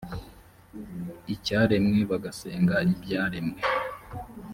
[1.33, 3.59] icyaremwe bagasenga ibyaremwe